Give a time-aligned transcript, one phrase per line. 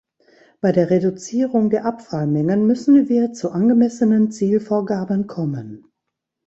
[0.61, 5.91] Bei der Reduzierung der Abfallmengen müssen wir zu angemessenen Zielvorgaben kommen.